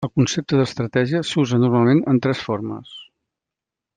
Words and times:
El 0.05 0.09
concepte 0.19 0.57
d'estratègia 0.59 1.21
s'usa 1.31 1.59
normalment 1.65 2.03
en 2.15 2.21
tres 2.27 2.43
formes. 2.47 2.99